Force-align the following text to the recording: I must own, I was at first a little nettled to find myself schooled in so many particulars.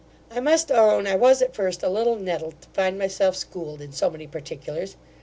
I 0.31 0.39
must 0.39 0.71
own, 0.71 1.05
I 1.05 1.13
was 1.13 1.43
at 1.43 1.53
first 1.53 1.83
a 1.83 1.87
little 1.87 2.15
nettled 2.15 2.59
to 2.61 2.69
find 2.69 2.97
myself 2.97 3.35
schooled 3.35 3.81
in 3.81 3.91
so 3.91 4.09
many 4.09 4.25
particulars. 4.25 4.95